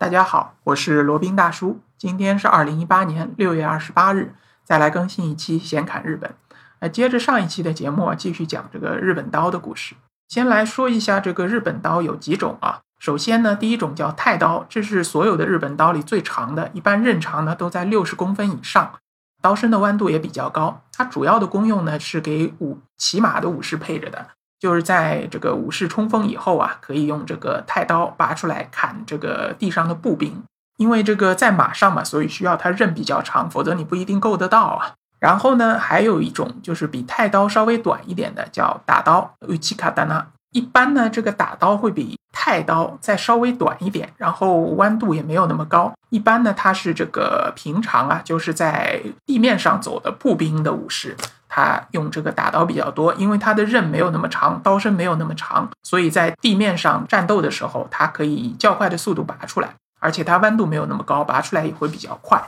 [0.00, 1.78] 大家好，我是罗宾大叔。
[1.98, 4.34] 今天是二零一八年六月二十八日，
[4.64, 6.34] 再来更新一期闲侃日本。
[6.78, 9.94] 呃，接着上一期的节目，继续讲这个日本刀的故事。
[10.26, 12.80] 先来说一下这个日本刀有几种啊？
[12.98, 18.94] 首先呢，第一种叫太刀，这是所有的日本刀里最长的，一般刃长呢都在六十公分以上，
[19.42, 20.80] 刀身的弯度也比较高。
[20.94, 24.28] 它主要的功用呢是给武骑马的武士配着的。
[24.60, 30.42] 就是在这个武士冲锋以后啊，可以用这个太刀拔出来砍这个地上的步兵，
[30.76, 34.92] 因为这个在马上嘛，所以需要它刃比较长，否则你不一定够得到啊。
[35.18, 39.34] 然后呢，还有一种就是比太刀稍微短一点的，叫打刀。
[39.40, 45.92] 呃奇卡丹纳一般呢，这个打刀会比太刀再稍微短一点，然后弯度也没有那么高。
[46.10, 51.16] 一般呢，它是这个平常啊，就是在地面上走的步兵的武士。
[51.52, 62.40] 他用这个打刀比较多，因为它的刃没有那么长，刀身没有那么长，所以在地面上战斗的时候，它可以以较快的速度拔出来，而且它弯度没有那么高，拔出来也会比较快。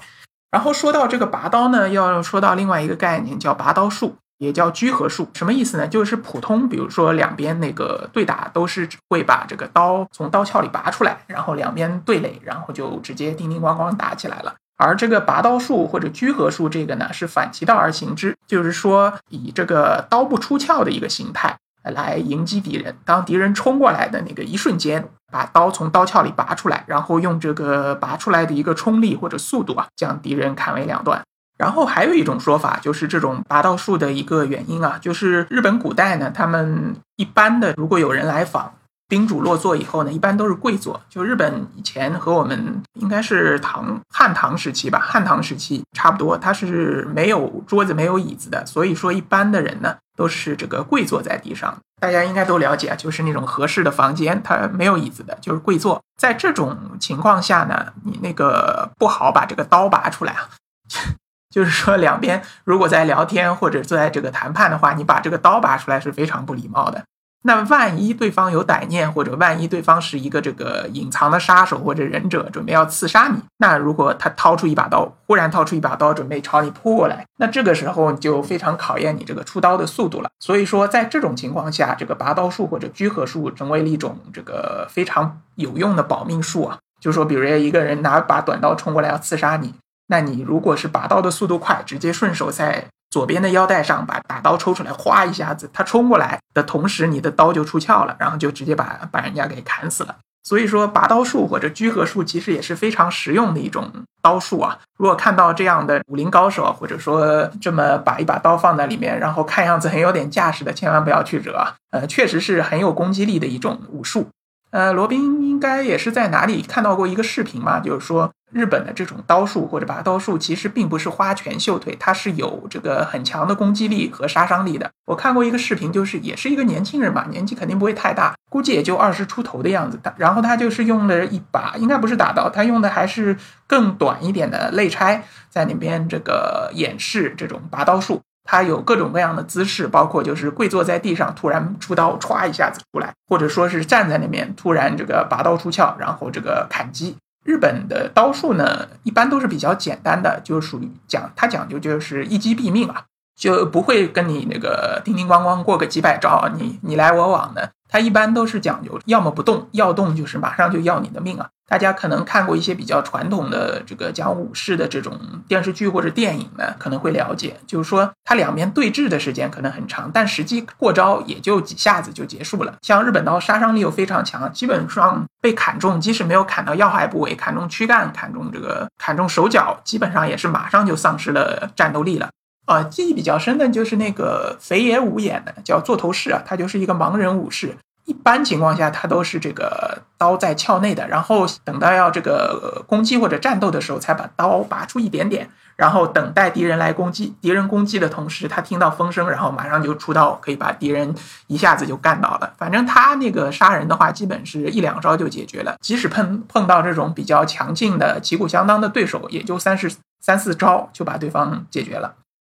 [0.52, 5.28] 然后说到这个拔刀呢，要说到另外一个概念，叫拔刀术，也叫居合术。
[5.34, 5.86] 什么意思呢？
[5.86, 14.55] 就是普通，比如说两边那个对打，都是会把这个刀从刀鞘里拔出来，然后两边对垒，然后就直接叮叮咣咣打起来了。
[14.78, 22.96] 而这个拔刀术或者居合术，这个呢是反其道而行之，就是说以这个刀不出鞘的一个形态来迎击敌人。
[23.05, 31.22] 当敌人冲过来的那个一瞬间，把刀从刀鞘里拔出来，然后用这个拔出来的一个冲力或者速度啊，将敌人砍为两段。
[31.58, 38.75] 然后还有一种说法，就是这种拔刀术的一个原因啊，就是日本古代呢，他们一般的如果有人来访。
[39.08, 40.98] 宾主落座以后呢，一般都是跪坐。
[41.11, 48.64] 就日本以前和我们应该是唐汉唐时期吧，汉唐时期差不多，它是没有桌子、没有椅子的。
[48.64, 51.77] 所以说，一般的人呢都是这个跪坐在地上。
[52.00, 56.00] 大家应该都了解啊，就是那种合适的房间，它没有椅子的，就是跪坐。
[56.19, 60.48] 在这种情况下呢，你那个不好把这个刀拔出来啊。
[61.53, 67.05] 就是说，两边如果在聊天或者在这个谈判的话，你把这个刀拔出来是非常不礼貌的。
[67.45, 80.30] 那万一对方有歹念，或者万一对方是一个这个隐藏的杀手或者忍者，准备要刺杀你，那如果他掏出一把刀，忽然掏出一把刀，准备朝你扑过来，那这个时候就非常考验你这个出刀的速度了。
[80.39, 86.79] 所以说，在这种情况下，这个拔刀术或者居合术成为了一种这个非常有用的保命术啊。
[87.01, 89.74] 就是说，比如一个人拿把短刀冲过来要刺杀你，
[90.07, 92.86] 那你如果是拔刀的速度快，直接顺手在。
[93.13, 100.17] 左边的腰带上把打刀抽出来，哗一下子，他冲过来的同时，你的刀就出鞘了，然后就直接把把人家给砍死了。
[100.42, 103.92] 所以说，拔刀术或者居合术其实也是非常实用的一种
[104.23, 104.79] 刀术啊。
[104.96, 111.74] 如果看到这样的武林高手，或者说这么把一把刀放在里面，然后看样子很有点架势的，千万不要去惹。
[111.90, 114.29] 呃，确实是很有攻击力的一种武术。
[114.70, 117.79] 呃，罗宾应该也是在哪里看到过一个视频嘛？
[117.79, 124.90] 就是说，日本的这种刀术或者拔刀术，其实并不是花拳绣腿，它是有这个很强的攻击力和杀伤力的。
[125.07, 129.99] 我看过一个视频，就是也是一个年轻人嘛，年纪肯定不会太大，估计也就二十出头的样子。
[130.02, 133.37] 他然后他就是用了一把，应该不是打刀，他用的还是
[133.67, 138.20] 更短一点的肋拆，在那边这个演示这种拔刀术。
[138.44, 147.17] 他有各种各样的姿势，包括就是跪坐在地上，突然出刀，歘一下子出来，或者说是站在那边，突然这个拔刀出鞘，然后这个砍击。
[147.44, 153.05] 日本的刀术呢，一般都是比较简单的，就属于讲它讲究就是一击毙命啊，
[153.37, 157.70] 就不会跟你那个叮叮咣咣过个几百招，你你来我往的。
[157.88, 161.50] 它一般都是讲究，要么不动，要动就是马上就要你的命啊！
[161.72, 165.19] 大家可能看过一些比较传统的这个讲武士的这种
[165.49, 172.75] 电视剧或者电影呢，可能会了解，就是说它两边对峙的时间可能很长，但实际过招也就几下子就结束了。
[172.82, 182.28] 像日本刀杀伤力又非常强，基本上被砍中，即使没有砍到要害部位，砍中躯干、砍中这个砍中手脚，基本上也是马上就丧失了战斗力了。
[182.66, 187.75] 啊，记忆比较深的就是那个肥野武演的，叫座头市啊，他就是一个盲人武士。
[188.05, 197.34] 一般情况下，他都是这个刀在鞘内的，然后等到要这个攻击或者战斗的时候，才把刀拔出一点点，然后等待敌人来攻击。
[197.40, 201.14] 敌人攻击的同时，他听到风声，然后马上就出刀，可以把敌人
[201.46, 202.52] 一下子就干倒了。
[202.58, 205.76] 反正他那个杀人的话，基本是一两招就解决了。
[205.81, 212.14] 即使碰碰到这种比较强劲的旗鼓相当的对手，也就三十三四招就把对方解决了。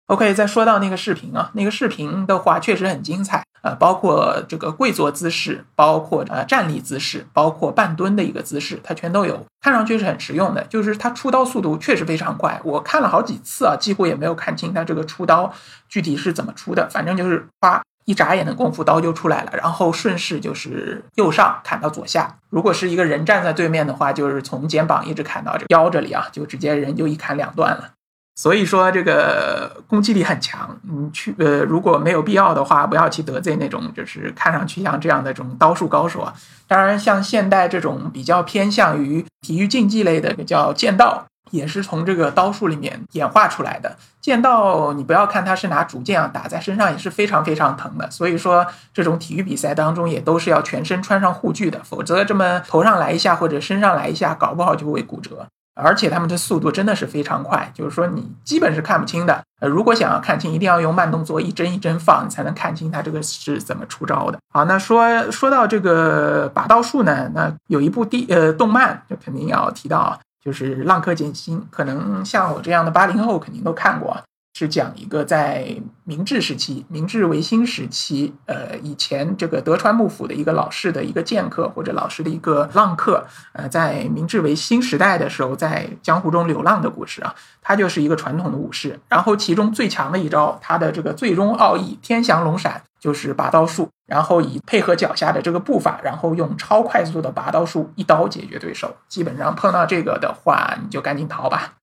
[0.07, 10.65] OK，再说到那个视频啊，那个视频的话确实很精彩，呃，包括这个跪坐姿势，包括呃站立姿势，包括半蹲的一个姿势，它全都有，看上去是很实用的。
[10.65, 15.53] 就是它出刀速度确实非常快，我看了好几次啊，几乎也没有看清它这个出刀
[15.89, 22.37] 具体是怎么出的，反正就是啪一眨眼的功夫刀就出来了，然后顺势就是右上砍到左下。
[22.51, 27.91] 如果是一个人站在对面的话，就是从肩膀一直砍到这腰这里啊，就直接人就一砍两断了。
[28.35, 36.33] 所以说这个攻击力很强，你去呃如果没有必要的话，不要去得罪那种就是看上去像这样的这种刀术高手啊。
[36.67, 43.95] 当然，像现代这种比较偏向于体育竞技类的叫剑道，也是从这个刀术里面演化出来的。
[44.23, 55.47] 剑道你不要看它是拿竹剑啊打在身上也是非常非常疼的，所以说这种体育比赛当中也都是要全身穿上护具的，否则这么头上来一下或者身上来一下，搞不好就会骨折。
[55.83, 59.43] 而且他们的速度真的是非常快，就是说你基本是看不清的。
[59.61, 64.39] 呃，如果想要看清，一定要用慢动作一帧一帧放，你才能看清他这个是怎么出招的。
[64.53, 74.17] 好，那说说到这个拔刀术呢，那有一部第呃动漫就肯定要提到，就是《浪客剑心》，可能像我这样的八零后肯定都看过。
[74.63, 87.35] 是讲一个在明治时期、明治维新时期，呃，以前这个德川幕府的一个老式的一个剑客或者老式的一个浪客，呃，在明治维新时代的时候在江湖中流浪的故事啊。
[87.61, 98.95] 他就是一个传统的武士，然后其中最强的一招，他的这个最终奥义“天降龙闪”就是拔刀术，然后以配合脚下的这个步伐，然后用超快速的拔刀术一刀解决对手。
[99.09, 101.75] 基本上碰到这个的话，你就赶紧逃吧。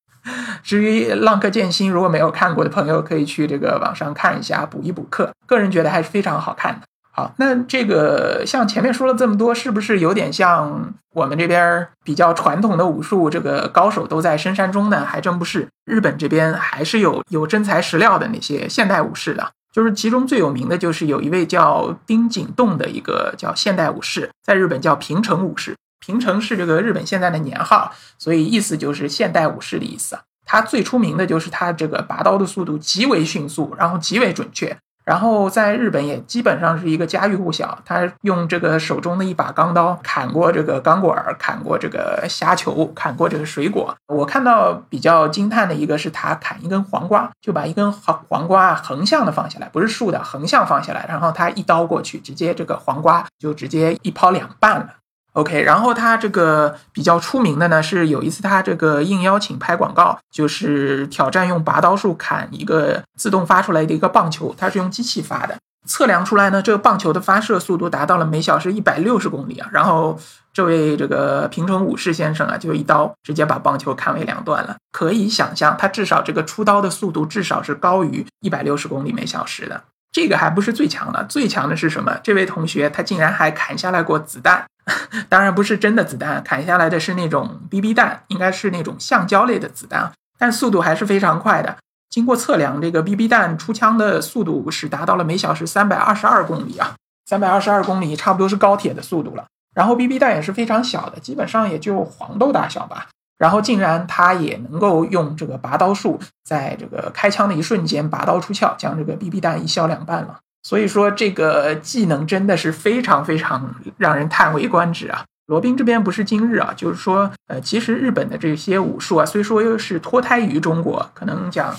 [0.64, 5.32] 至于《浪客剑心》，如果没有看过的朋友，可以去这个网上看一下，补一补课。
[5.46, 6.82] 个人觉得还是非常好看的。
[7.12, 13.30] 好，那这个像前面说了这么多，是不是有点像我们这边比较传统的武术？
[13.30, 15.04] 这个高手都在深山中呢？
[15.04, 19.52] 还真不是，日本这边还是有有真材实料的那些现代武士的。
[19.72, 25.76] 就是其中最有名的就是有一位叫丁井洞的一个叫现代武士，在日本叫平成武士。
[26.00, 30.18] 平成是这个日本现在的年号，所以意思就是现代武士的意思。
[30.46, 34.76] 他最出名的就是他这个拔刀的速度极为迅速，然后极为准确，
[35.06, 37.78] 然后在日本也基本上是一个家喻户晓。
[37.86, 43.96] 他用这个手中的一把钢刀砍过这个钢管，砍过这个虾球，砍过这个水果。
[44.08, 54.96] 我看到比较惊叹的一个是他砍一根黄瓜，就把一根黄黄瓜横向的放下来，不是竖的，横向放下来，然后他一刀过去，直接这个黄瓜就直接一抛两半了。
[55.40, 65.58] OK，然后他这个比较出名的呢，是有一次他这个应邀请拍广告，就是挑战用拔刀术砍一个自动发出来的一个棒球，他是用机器发的，
[65.88, 69.70] 测量出来呢，这个棒球的发射速度达到了每小时一百六十公里啊。
[69.72, 70.20] 然后
[70.52, 74.76] 这位这个平成武士先生啊，就一刀直接把棒球砍为两段了。
[74.92, 79.82] 可以想象，他至少这个出刀的速度至少是高于一百六十公里每小时的。
[80.12, 82.20] 这个还不是最强的，最强的是什么？
[82.24, 84.66] 这位同学他竟然还砍下来过子弹。
[85.30, 91.78] 当然不是真的子弹，砍下来的是那种 BB 弹，应该是那种橡胶类的子弹，但速度还是非常快的。
[92.10, 96.96] 经过测量，这个 BB 弹出枪的速度是达到了每小时三百二十二公里啊，
[97.26, 99.46] 三百二十二公里差不多是高铁的速度了。
[99.76, 103.08] 然后 BB 弹也是非常小的，基本上也就黄豆大小吧。
[103.38, 110.40] 然后竟然他也能够用这个拔刀术，在这个开枪的一瞬间拔刀出鞘，将这个 BB 弹一削两半了。
[110.70, 115.26] 所以说这个技能真的是非常非常让人叹为观止啊！
[115.48, 121.76] 罗宾这边不是今日啊，就是说，呃，其实日本的这些武术啊，虽说又是脱胎于中国，可能讲，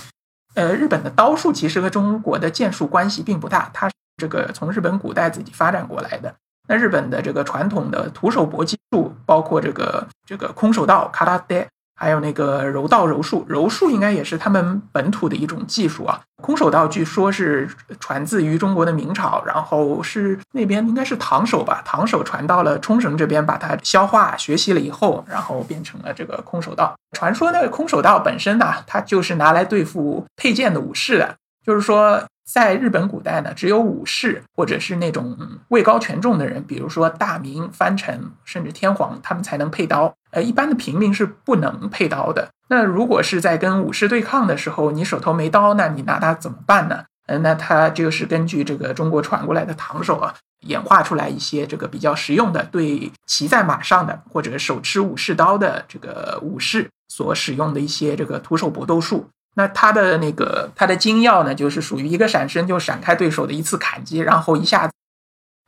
[0.55, 6.35] 呃，日本的刀术其实和中国的剑术关系并不大，它这个从日本古代自己发展过来的。
[6.67, 11.65] 那日本的这个传统的徒手搏击术，包括这个这个空手道卡拉德。
[12.00, 16.19] 还有那个柔道柔术，柔术应该也是他们本土的一种技术啊。
[16.43, 17.69] 空手道据说是
[18.01, 26.94] 传自于中国的明朝，然后是那边应该是唐手吧，唐手传到了冲绳这边，把它消化学习了以后，然后变成了这个空手道。
[27.13, 32.22] 传说那个空手道本身呢，它就是拿来对付佩剑的武士的，就是说。
[32.53, 35.39] 在日本古代呢，只有武士或者是那种
[35.69, 40.13] 位高权重的人，比如说大明、藩臣甚至天皇，他们才能配刀。
[40.33, 42.51] 呃，一般的平民是不能配刀的。
[42.69, 47.05] 那如果是在跟武士对抗的时候，你手头没刀，那你拿它怎么办呢？
[47.27, 50.35] 嗯，那它就是根据这个中国传过来的唐手啊，
[50.67, 59.29] 演化出来一些这个比较实用的，对骑在马上的或者手持武士刀的这个武士所使用的一些这个徒手搏斗术。
[59.57, 64.93] 那他的那个他的精要呢，就是属于一个闪身就闪开对手的一次砍击，然后一下子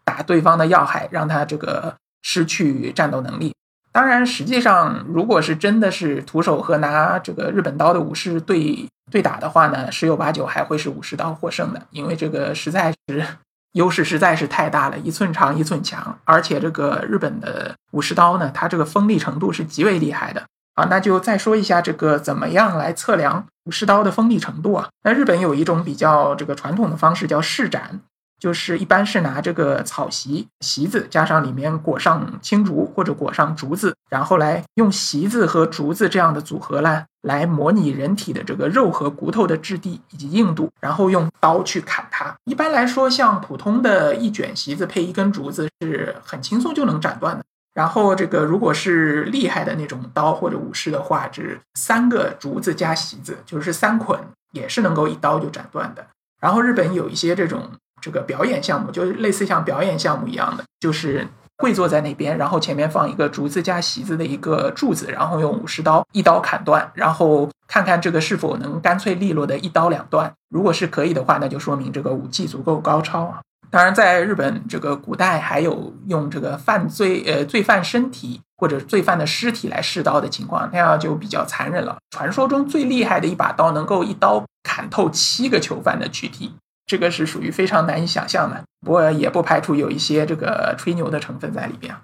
[0.05, 3.55] 打对方的要害，让他这个失去战斗能力。
[3.91, 13.27] 当然，实际上如果是真的是徒手和拿这个日本刀的武士对对打的话呢，十有八九还会是武士刀获胜的，因为这个实在是
[13.73, 20.43] 优势实在是太大了，一寸长一寸强，而且这个日本的武士刀呢，它这个锋利程度是极为厉害的。
[20.75, 24.89] 啊，那就再说一下这个怎么样来测量武士刀的锋利程度啊？
[25.05, 28.01] 那日本有一种比较这个传统的方式叫试斩，
[28.39, 42.35] 就是一般是拿这个草席席子，加上里面裹上青竹或者裹上竹子，然后来用席子和竹子这样的组合呢，来模拟人体的这个肉和骨头的质地以及硬度，然后用刀去砍它。
[42.47, 47.45] 一般来说，像普通的一卷席子配一根竹子是很轻松就能斩断的。
[47.75, 54.19] 然后这个如果是厉害的那种刀或者武士的话，是三个竹子加席子，就是三捆，
[54.53, 56.07] 也是能够一刀就斩断的。
[56.41, 57.71] 然后日本有一些这种。
[58.05, 61.25] 这个表演项目就是类似像表演项目一样的，就是
[61.57, 70.33] 跪坐在那边，然后前面放一个竹子加席子的一个柱子，然后用武士刀一刀砍断，然后看看这个是否能干脆利落的一刀两断。
[70.51, 73.41] 如果是可以的话，那就说明这个武技足够高超啊。
[73.73, 81.97] 当然，在日本这个古代还有用这个犯罪呃罪犯身体或者罪犯的尸体来试刀的情况，那样就比较残忍了。
[82.11, 86.55] 传说中最厉害的一把刀能够一刀砍透七个囚犯的躯体。
[86.85, 91.97] 这个是属于非常难以想象的，不过也不排除有一些这个吹牛的成分在里边。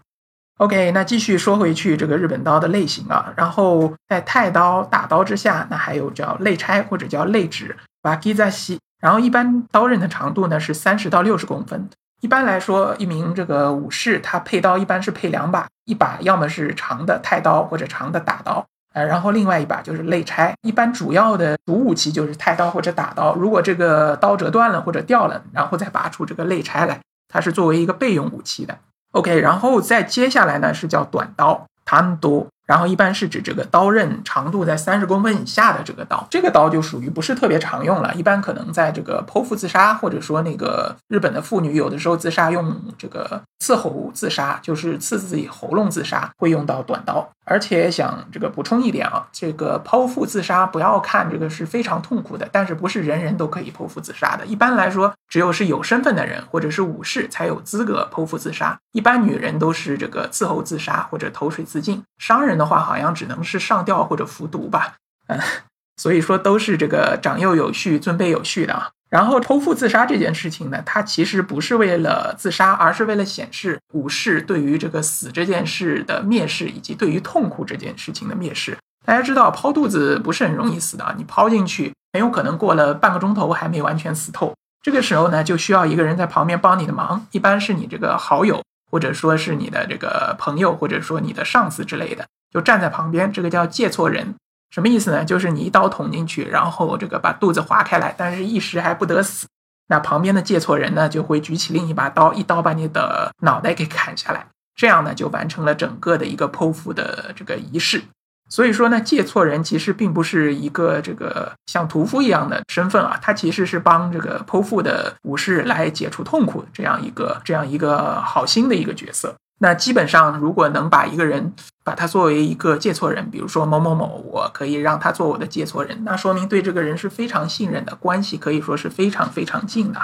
[0.56, 11.88] OK，那继续说回去，这个日本刀的类型啊，然后在太刀、大刀之下，那还有叫肋拆或者叫肋指 b a k i z a s i 然后一般刀刃的长度呢是三十到六十公分。
[12.20, 18.66] 一般来说，一名这个武士他配刀一般是配两把，一把要么是长的太刀或者长的打刀。
[18.94, 23.34] 呃，然后另外一把就是肋拆，一般主要的主武器就是太刀或者打刀。
[23.34, 28.76] 如果这个刀折断了或者掉了，然后再拔出这个肋拆来，它是作为一个备用武器的。
[29.12, 32.46] OK，然后再接下来呢是叫短刀，短刀。
[32.68, 38.14] 然后一般是指这个刀刃长度在三十公分以下的这个刀，这个刀就属于不是特别常用了。
[38.14, 47.26] 一般可能在这个剖腹自杀，或者说那个日本的妇女有的时候自杀用这个刺喉自杀，就是刺自己喉咙自杀，会用到短刀。
[47.48, 54.44] 而且想这个补充一点啊，这个剖腹自杀不要看这个是非常痛苦的，但是不是人人都可以剖腹自杀的。
[54.44, 58.78] 一般来说，只有是有身份的人或者是武士才有资格剖腹自杀。
[58.92, 64.96] 一般女人都是这个伺候自杀或者投水自尽，商人的话好像只能是上吊或者服毒吧。
[65.28, 65.40] 嗯，
[65.96, 68.90] 所以说都是这个长幼有序、尊卑有序的啊。
[69.10, 78.76] 然后剖腹自杀这件事情呢，它其实不是为了自杀，而是为了显示武士对于这个死这件事的蔑视，以及对于痛苦这件事情的蔑视。
[79.06, 84.52] 大家知道剖肚子不是很容易死的，你剖进去很有可能过了半个钟头还没完全死透。
[84.82, 94.34] 这个时候呢，就需要一个人在旁边帮你的忙，一般是你这个好友，或者说是你的这个朋友，或者说你的上司之类的，就站在旁边，这个叫借错人。
[94.70, 95.24] 什么意思呢？
[95.24, 99.46] 就是你一刀捅进去，然后这个把肚子划开来，但是一时还不得死。
[99.88, 104.46] 那旁边的借错人呢，就会举起另一把刀，一刀把你的脑袋给砍下来。
[104.76, 108.02] 这样呢，就完成了整个的一个剖腹的这个仪式。
[108.50, 119.34] 所以说呢，借错人其实并不是一个这个像屠夫一样的身份啊，他其实是帮这个剖腹的武士来解除痛苦这样一个这样一个好心的一个角色。
[119.58, 130.00] 那基本上，如果能把一个人把他作为一个借错人，比如说某某某，我可以让他做我的借错人，那说明对这个人是非常信任的，关系可以说是非常非常近的。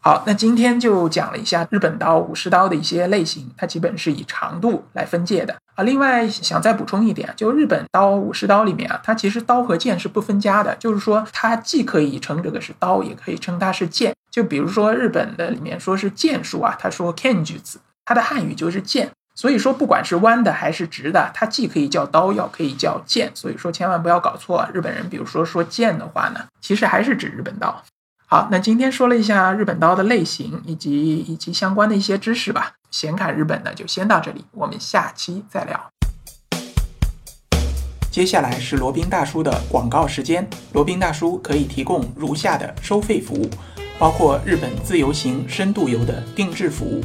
[0.00, 5.84] 好，那今天就讲了一下日本刀、武士刀的一些类型，它基本是以长度来分界的啊。
[5.84, 14.14] 另外想再补充一点，就日本刀、武士刀里面啊，它其实刀和剑是不分家的，就是说它既可以称这个是刀，也可以称它是剑。
[14.30, 17.80] 就比如说日本的里面说是剑术啊，他说 Kenju 子。
[18.08, 24.66] 它的汉语就是剑，所以说不管是弯的还是直的，它既可以叫刀，要可以叫剑，所以说千万不要搞错。
[24.72, 27.84] 日本人比如说说剑的话呢，其实还是指日本刀。
[28.26, 32.72] 好，那今天说了一下日本刀的类型以及以及相关的一些知识吧。
[32.90, 35.78] 闲侃日本呢就先到这里，我们下期再聊。
[38.10, 40.48] 接下来是罗宾大叔的广告时间。
[40.72, 43.50] 罗宾大叔可以提供如下的收费服务，
[43.98, 47.04] 包括日本自由行、深度游的定制服务。